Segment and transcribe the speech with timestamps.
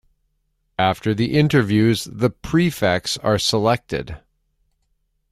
[0.79, 4.17] After the interviews the prefects are selected.